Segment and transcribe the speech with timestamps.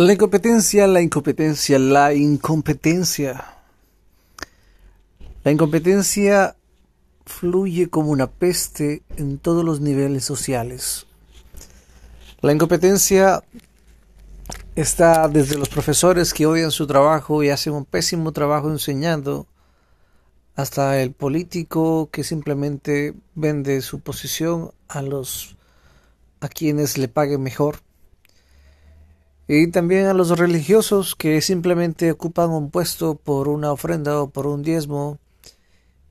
[0.00, 3.44] La incompetencia, la incompetencia, la incompetencia.
[5.42, 6.54] La incompetencia
[7.26, 11.08] fluye como una peste en todos los niveles sociales.
[12.42, 13.42] La incompetencia
[14.76, 19.48] está desde los profesores que odian su trabajo y hacen un pésimo trabajo enseñando,
[20.54, 25.56] hasta el político que simplemente vende su posición a los
[26.40, 27.80] a quienes le paguen mejor
[29.48, 34.46] y también a los religiosos que simplemente ocupan un puesto por una ofrenda o por
[34.46, 35.18] un diezmo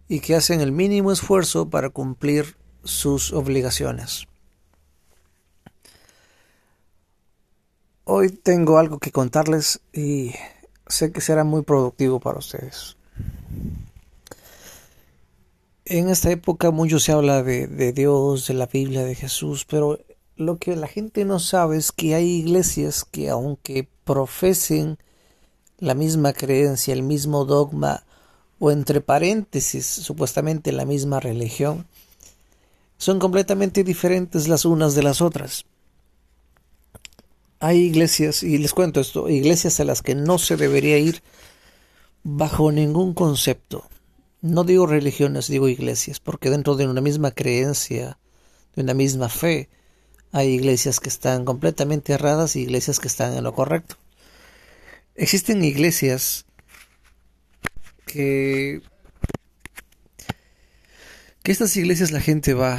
[0.07, 4.25] y que hacen el mínimo esfuerzo para cumplir sus obligaciones.
[8.05, 10.33] Hoy tengo algo que contarles y
[10.87, 12.97] sé que será muy productivo para ustedes.
[15.85, 19.99] En esta época mucho se habla de, de Dios, de la Biblia, de Jesús, pero
[20.37, 24.97] lo que la gente no sabe es que hay iglesias que aunque profesen
[25.79, 28.05] la misma creencia, el mismo dogma
[28.59, 31.85] o entre paréntesis supuestamente la misma religión,
[32.97, 35.65] son completamente diferentes las unas de las otras.
[37.59, 41.21] Hay iglesias, y les cuento esto, iglesias a las que no se debería ir
[42.23, 43.83] bajo ningún concepto.
[44.41, 48.19] No digo religiones, digo iglesias, porque dentro de una misma creencia,
[48.75, 49.69] de una misma fe,
[50.31, 53.95] hay iglesias que están completamente erradas y iglesias que están en lo correcto.
[55.15, 56.45] Existen iglesias
[58.05, 58.81] que
[61.43, 62.77] que estas iglesias la gente va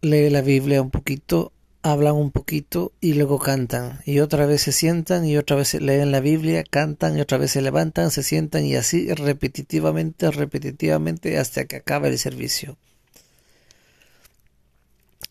[0.00, 4.72] lee la Biblia un poquito, hablan un poquito y luego cantan y otra vez se
[4.72, 8.64] sientan y otra vez leen la Biblia, cantan y otra vez se levantan, se sientan
[8.64, 12.76] y así repetitivamente, repetitivamente hasta que acabe el servicio.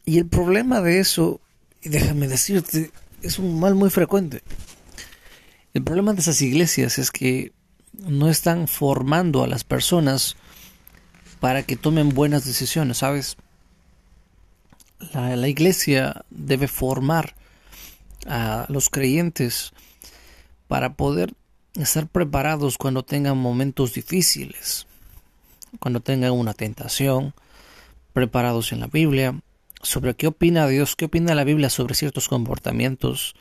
[0.07, 1.41] Y el problema de eso,
[1.81, 2.91] y déjame decirte,
[3.21, 4.41] es un mal muy frecuente.
[5.73, 7.51] El problema de esas iglesias es que
[7.91, 10.37] no están formando a las personas
[11.41, 13.35] para que tomen buenas decisiones, ¿sabes?
[15.11, 17.35] La, la, iglesia debe formar
[18.27, 19.73] a los creyentes
[20.69, 21.33] para poder
[21.75, 24.87] estar preparados cuando tengan momentos difíciles,
[25.81, 27.33] cuando tengan una tentación,
[28.13, 29.41] preparados en la Biblia,
[29.81, 33.35] sobre qué opina Dios, qué opina la Biblia sobre ciertos comportamientos,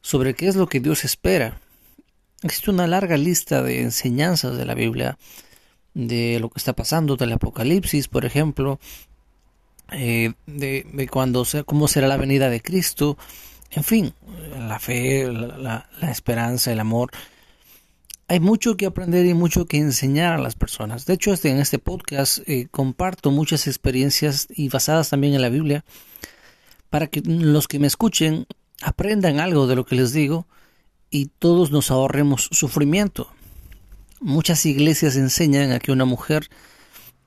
[0.00, 1.60] sobre qué es lo que Dios espera.
[2.42, 5.18] Existe una larga lista de enseñanzas de la Biblia,
[5.94, 8.78] de lo que está pasando, del Apocalipsis, por ejemplo,
[9.92, 13.16] eh, de, cuando sea, cómo será la venida de Cristo,
[13.70, 14.14] en fin,
[14.58, 17.10] la fe, la esperanza, el amor,
[18.28, 21.06] hay mucho que aprender y mucho que enseñar a las personas.
[21.06, 25.48] De hecho, este, en este podcast eh, comparto muchas experiencias y basadas también en la
[25.48, 25.84] Biblia
[26.90, 28.46] para que los que me escuchen
[28.82, 30.46] aprendan algo de lo que les digo
[31.10, 33.30] y todos nos ahorremos sufrimiento.
[34.20, 36.48] Muchas iglesias enseñan a que una mujer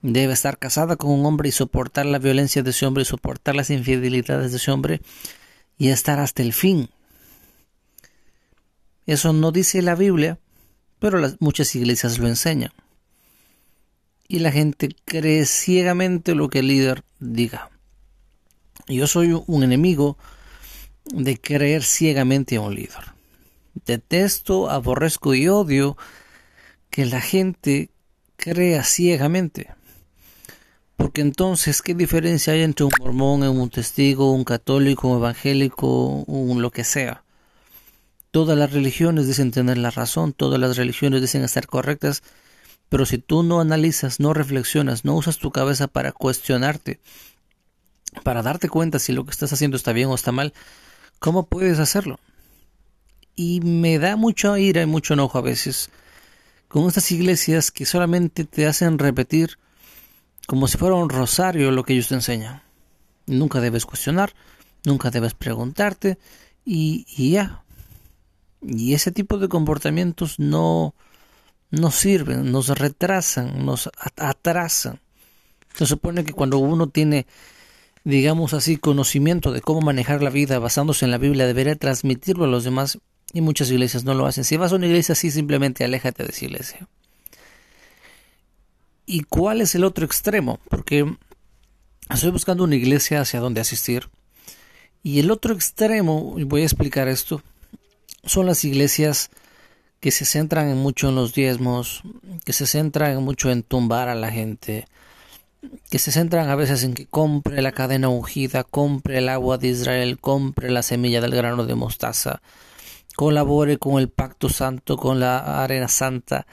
[0.02, 3.56] debe estar casada con un hombre y soportar la violencia de ese hombre y soportar
[3.56, 5.02] las infidelidades de ese hombre
[5.78, 6.90] y estar hasta el fin.
[9.06, 10.40] Eso no dice la Biblia,
[11.00, 12.72] pero las, muchas iglesias lo enseñan.
[14.28, 17.72] Y la gente cree ciegamente lo que el líder diga.
[18.88, 20.18] Yo soy un enemigo
[21.06, 23.14] de creer ciegamente a un líder.
[23.86, 25.98] Detesto, aborrezco y odio
[26.90, 27.90] que la gente
[28.36, 29.70] crea ciegamente.
[30.96, 36.62] Porque entonces, ¿qué diferencia hay entre un mormón, un testigo, un católico, un evangélico, un
[36.62, 37.24] lo que sea?
[38.32, 42.22] Todas las religiones dicen tener la razón, todas las religiones dicen estar correctas,
[42.90, 47.00] pero si tú no analizas, no reflexionas, no usas tu cabeza para cuestionarte,
[48.24, 50.54] para darte cuenta si lo que estás haciendo está bien o está mal,
[51.20, 52.20] ¿cómo puedes hacerlo?
[53.36, 55.90] Y me da mucho ira y mucho enojo a veces
[56.68, 59.58] con estas iglesias que solamente te hacen repetir
[60.46, 62.62] como si fuera un rosario lo que ellos te enseñan.
[63.26, 64.34] Nunca debes cuestionar,
[64.84, 66.18] nunca debes preguntarte
[66.66, 67.64] y, y ya,
[68.62, 70.94] y ese tipo de comportamientos no
[71.72, 75.00] nos sirven, nos retrasan, nos atrasan.
[75.74, 77.26] Se supone que cuando uno tiene,
[78.04, 82.48] digamos así, conocimiento de cómo manejar la vida basándose en la Biblia, debería transmitirlo a
[82.48, 83.00] los demás
[83.34, 84.44] y muchas iglesias no lo hacen.
[84.44, 86.88] Si vas a una iglesia así, simplemente aléjate de esa iglesia.
[89.06, 90.60] ¿Y cuál es el otro extremo?
[90.70, 91.06] Porque
[92.10, 94.10] estoy buscando una iglesia hacia donde asistir.
[95.02, 97.42] Y el otro extremo, voy a explicar esto,
[98.24, 99.30] son las iglesias
[100.00, 102.04] que se centran mucho en los diezmos,
[102.46, 104.86] que se centran mucho en tumbar a la gente,
[105.90, 109.70] que se centran a veces en que compre la cadena ungida, compre el agua de
[109.70, 112.42] Israel, compre la semilla del grano de mostaza,
[113.16, 116.48] colabore con el pacto santo, con la arena santa,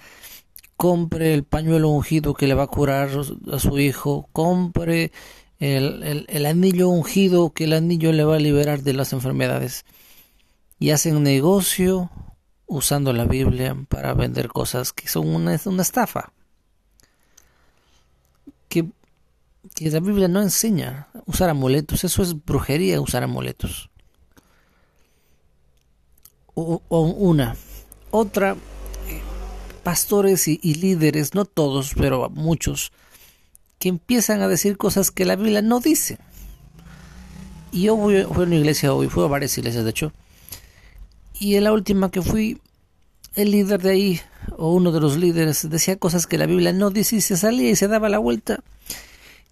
[0.76, 3.10] compre el pañuelo ungido que le va a curar
[3.52, 5.12] a su hijo, compre
[5.60, 9.84] el, el, anillo ungido que el anillo le va a liberar de las enfermedades.
[10.78, 12.10] Y hacen negocio
[12.66, 16.32] usando la Biblia para vender cosas que son una, estafa.
[18.68, 18.86] Que,
[19.74, 23.90] que la Biblia no enseña usar amuletos, eso es brujería usar amuletos.
[26.54, 27.54] O, una.
[28.10, 28.56] Otra,
[29.82, 32.92] pastores y, líderes, no todos, pero muchos,
[33.78, 36.18] que empiezan a decir cosas que la Biblia no dice.
[37.72, 40.12] Y yo fui, a una iglesia hoy, fui a varias iglesias de hecho,
[41.38, 42.60] y en la última que fui,
[43.34, 44.20] el líder de ahí,
[44.56, 47.70] o uno de los líderes, decía cosas que la Biblia no dice y se salía
[47.70, 48.60] y se daba la vuelta.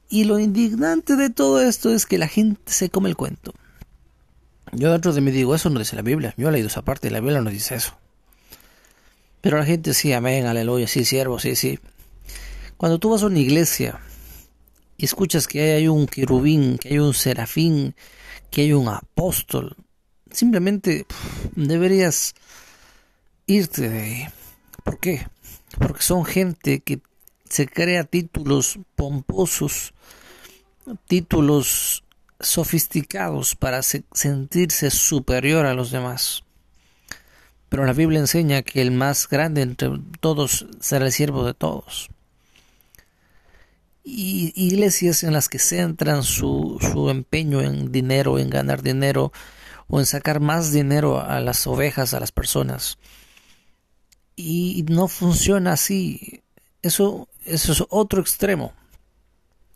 [0.09, 3.53] Y lo indignante de todo esto es que la gente se come el cuento.
[4.73, 6.35] Yo dentro de mí digo, eso no dice la Biblia.
[6.37, 7.97] Yo he leído esa parte la Biblia no dice eso.
[9.41, 11.79] Pero la gente sí, amén, aleluya, sí, siervo, sí, sí.
[12.77, 14.01] Cuando tú vas a una iglesia
[14.97, 17.95] y escuchas que hay un querubín, que hay un serafín,
[18.51, 19.77] que hay un apóstol,
[20.35, 21.07] simplemente
[21.55, 22.35] deberías
[23.47, 24.29] irte de ahí.
[24.83, 25.27] ¿Por qué?
[25.79, 27.01] Porque son gente que
[27.49, 29.95] se crea títulos pomposos,
[31.07, 32.05] títulos
[32.41, 36.43] sofisticados para sentirse superior a los demás.
[37.69, 39.91] Pero la Biblia enseña que el más grande entre
[40.21, 42.11] todos será el siervo de todos.
[44.05, 49.33] Y iglesias en las que centran su, su empeño en dinero, en ganar dinero
[49.89, 52.99] o en sacar más dinero a las ovejas, a las personas,
[54.37, 56.43] y no funciona así.
[56.83, 58.73] Eso, eso es otro extremo.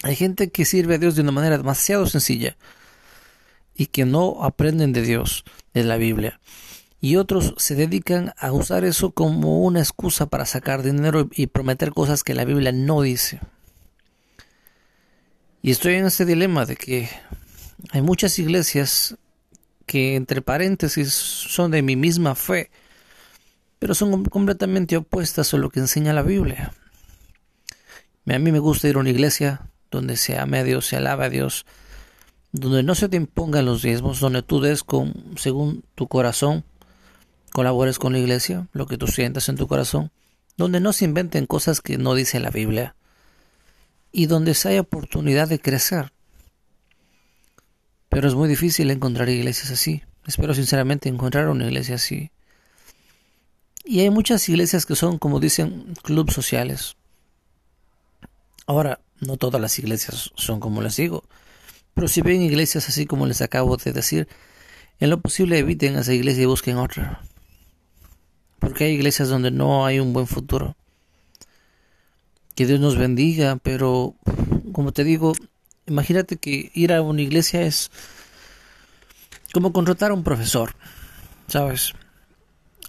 [0.03, 2.57] Hay gente que sirve a Dios de una manera demasiado sencilla
[3.75, 5.45] y que no aprenden de Dios,
[5.75, 6.41] de la Biblia.
[7.01, 11.93] Y otros se dedican a usar eso como una excusa para sacar dinero y prometer
[11.93, 13.41] cosas que la Biblia no dice.
[15.63, 17.09] Y estoy en este dilema de que
[17.91, 19.17] hay muchas iglesias
[19.89, 22.71] que entre paréntesis son de mi misma fe,
[23.81, 26.73] pero son completamente opuestas a lo que enseña la Biblia.
[28.27, 31.25] A mí me gusta ir a una iglesia donde se ame a Dios, se alabe
[31.25, 31.65] a Dios,
[32.53, 36.65] donde no se te impongan los diezmos, donde tú des con, según tu corazón,
[37.53, 40.13] colabores con la iglesia, lo que tú sientas en tu corazón,
[40.59, 42.95] donde no se inventen cosas que no dice la Biblia,
[44.13, 46.13] y donde se haya oportunidad de crecer.
[48.19, 50.03] Pero es muy difícil encontrar iglesias así.
[50.27, 52.33] Espero sinceramente encontrar una iglesia así.
[53.85, 56.97] Y hay muchas iglesias que son, como dicen, clubes sociales.
[58.67, 61.23] Ahora, no todas las iglesias son como les digo,
[61.95, 64.27] pero si ven iglesias así como les acabo de decir,
[64.99, 67.23] en lo posible eviten esa iglesia y busquen otra.
[68.59, 70.75] Porque hay iglesias donde no hay un buen futuro.
[72.57, 74.17] Que Dios nos bendiga, pero
[74.73, 75.35] como te digo,
[75.89, 77.91] imagínate que ir a una iglesia es
[79.53, 80.75] como contratar a un profesor,
[81.47, 81.95] ¿sabes?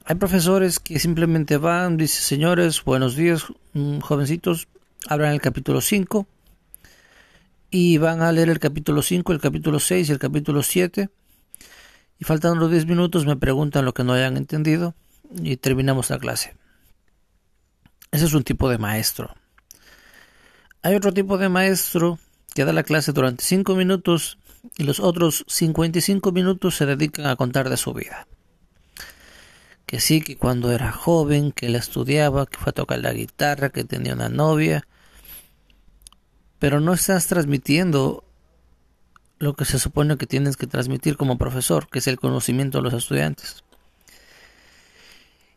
[0.05, 4.67] Hay profesores que simplemente van, dice señores, buenos días, mm, jovencitos,
[5.07, 6.27] hablan el capítulo 5
[7.71, 11.09] y van a leer el capítulo 5, el capítulo 6 y el capítulo 7
[12.19, 14.93] y faltando los 10 minutos me preguntan lo que no hayan entendido
[15.41, 16.55] y terminamos la clase.
[18.11, 19.35] Ese es un tipo de maestro.
[20.81, 22.19] Hay otro tipo de maestro
[22.53, 24.37] que da la clase durante 5 minutos
[24.77, 28.27] y los otros 55 minutos se dedican a contar de su vida
[29.89, 33.69] que sí, que cuando era joven, que él estudiaba, que fue a tocar la guitarra,
[33.69, 34.87] que tenía una novia,
[36.59, 38.23] pero no estás transmitiendo
[39.39, 42.83] lo que se supone que tienes que transmitir como profesor, que es el conocimiento de
[42.83, 43.63] los estudiantes.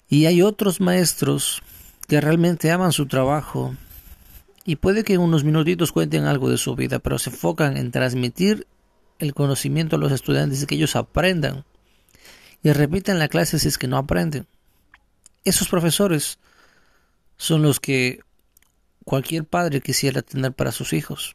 [0.09, 1.63] Y hay otros maestros
[2.09, 3.77] que realmente aman su trabajo
[4.64, 7.90] y puede que en unos minutitos cuenten algo de su vida, pero se enfocan en
[7.90, 8.66] transmitir
[9.19, 11.64] el conocimiento a los estudiantes y que ellos aprendan
[12.62, 14.47] y repiten la clase si es que no aprenden.
[15.45, 16.38] Esos profesores
[17.37, 18.21] son los que
[19.04, 21.35] cualquier padre quisiera tener para sus hijos.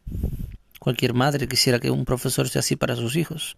[0.80, 3.58] Cualquier madre quisiera que un profesor sea así para sus hijos.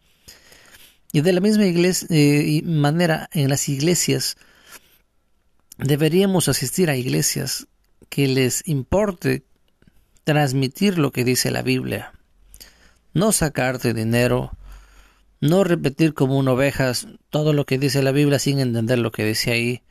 [1.11, 4.37] Y de la misma eh, manera, en las iglesias
[5.77, 7.67] deberíamos asistir a iglesias
[8.09, 9.43] que les importe
[10.29, 12.13] transmitir lo que dice la Biblia.
[13.15, 14.51] No sacarte dinero,
[15.41, 16.91] no repetir como una oveja
[17.31, 19.81] todo lo que dice la Biblia sin entender lo que dice ahí.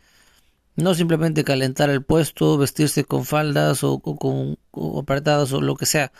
[0.76, 6.12] No simplemente calentar el puesto, vestirse con faldas o, con o o lo que sea.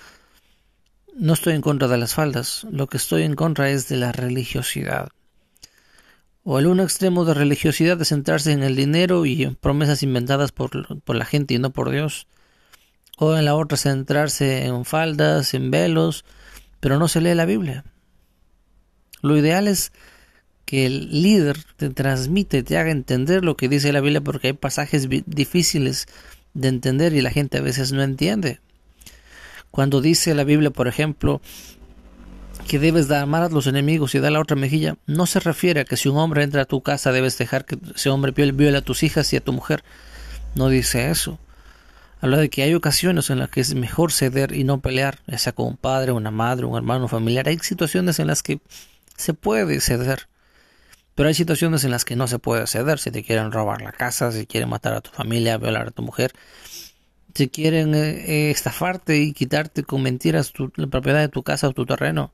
[1.14, 4.10] no estoy en contra de las faldas, lo que estoy en contra es de la
[4.10, 5.10] religiosidad.
[6.42, 10.50] O el uno extremo de religiosidad de centrarse en el dinero y en promesas inventadas
[10.50, 12.26] por, por la gente y no por Dios.
[13.20, 16.24] O en la otra centrarse en faldas, en velos,
[16.80, 17.84] pero no se lee la Biblia.
[19.22, 19.92] Lo ideal es
[20.64, 24.52] que el líder te transmite, te haga entender lo que dice la Biblia porque hay
[24.52, 26.06] pasajes difíciles
[26.54, 28.60] de entender y la gente a veces no entiende.
[29.70, 31.40] Cuando dice la Biblia, por ejemplo,
[32.68, 35.80] que debes de amar a los enemigos y dar la otra mejilla, no se refiere
[35.80, 38.76] a que si un hombre entra a tu casa debes dejar que ese hombre viole
[38.76, 39.82] a tus hijas y a tu mujer.
[40.54, 41.38] No dice eso.
[42.20, 45.38] Habla de que hay ocasiones en las que es mejor ceder y no pelear, ya
[45.38, 47.48] sea con un padre, una madre, un hermano, un familiar.
[47.48, 48.60] Hay situaciones en las que
[49.16, 50.28] se puede ceder,
[51.14, 52.98] pero hay situaciones en las que no se puede ceder.
[52.98, 56.02] Si te quieren robar la casa, si quieren matar a tu familia, violar a tu
[56.02, 56.32] mujer,
[57.34, 61.72] si quieren eh, eh, estafarte y quitarte con mentiras la propiedad de tu casa o
[61.72, 62.32] tu terreno,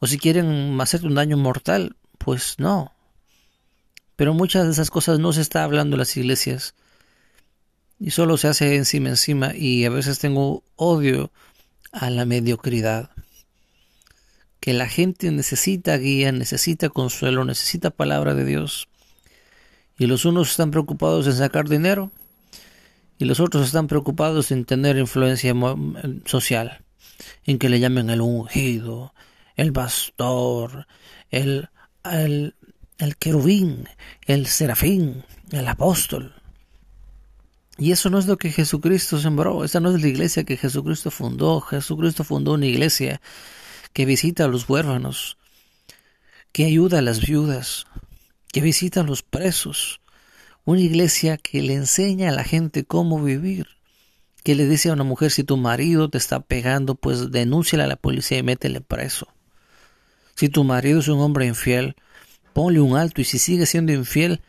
[0.00, 2.94] o si quieren hacerte un daño mortal, pues no.
[4.16, 6.74] Pero muchas de esas cosas no se está hablando en las iglesias
[8.00, 11.30] y solo se hace encima encima y a veces tengo odio
[11.92, 13.10] a la mediocridad.
[14.60, 18.88] Que la gente necesita guía, necesita consuelo, necesita palabra de Dios.
[19.98, 22.10] Y los unos están preocupados en sacar dinero
[23.18, 25.54] y los otros están preocupados en tener influencia
[26.24, 26.84] social,
[27.44, 29.12] en que le llamen el ungido,
[29.56, 30.86] el pastor,
[31.30, 31.68] el,
[32.04, 32.54] el,
[32.98, 33.88] el querubín,
[34.26, 36.37] el serafín, el apóstol.
[37.78, 41.12] Y eso no es lo que Jesucristo sembró, esa no es la iglesia que Jesucristo
[41.12, 41.60] fundó.
[41.60, 43.20] Jesucristo fundó una iglesia
[43.92, 45.38] que visita a los huérfanos,
[46.50, 47.86] que ayuda a las viudas,
[48.52, 50.00] que visita a los presos,
[50.64, 53.68] una iglesia que le enseña a la gente cómo vivir,
[54.42, 57.88] que le dice a una mujer si tu marido te está pegando, pues denúnciala a
[57.88, 59.28] la policía y métele preso.
[60.34, 61.94] Si tu marido es un hombre infiel,
[62.54, 64.40] ponle un alto y si sigue siendo infiel,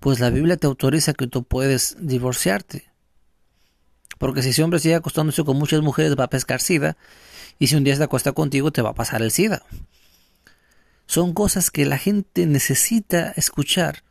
[0.00, 2.90] pues la Biblia te autoriza que tú puedes divorciarte.
[4.18, 6.96] Porque si ese hombre sigue acostándose con muchas mujeres va a pescar sida
[7.58, 9.62] y si un día se acuesta contigo te va a pasar el sida.
[11.06, 14.02] Son cosas que la gente necesita escuchar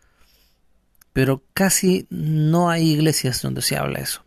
[1.16, 4.26] pero casi no hay iglesias donde se habla eso.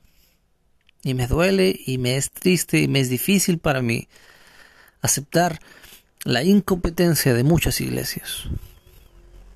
[1.03, 4.09] Y me duele y me es triste y me es difícil para mí
[5.03, 5.61] aceptar
[6.25, 8.45] la incompetencia de muchas iglesias.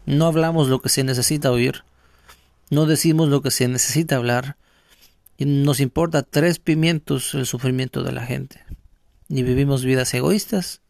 [0.04, 1.84] No hablamos lo que se necesita oír,
[2.72, 4.56] no decimos lo que se necesita hablar,
[5.36, 8.64] y nos importa tres pimientos el sufrimiento de la gente.
[9.28, 10.80] Y vivimos vidas egoístas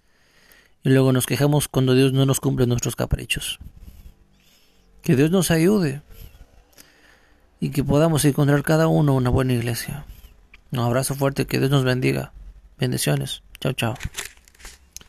[0.85, 3.59] y luego nos quejamos cuando Dios no nos cumple nuestros caprichos.
[5.03, 6.03] Que Dios nos ayude
[7.59, 10.05] y que podamos encontrar cada uno una buena iglesia.
[10.71, 12.33] Un abrazo fuerte, que Dios nos bendiga.
[12.79, 13.43] Bendiciones.
[13.61, 13.95] Chao, chao.